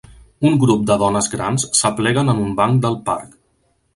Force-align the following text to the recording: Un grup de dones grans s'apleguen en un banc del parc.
Un 0.49 0.55
grup 0.63 0.85
de 0.91 0.95
dones 1.01 1.27
grans 1.33 1.67
s'apleguen 1.81 2.33
en 2.35 2.43
un 2.47 2.57
banc 2.61 2.83
del 2.87 2.99
parc. 3.11 3.39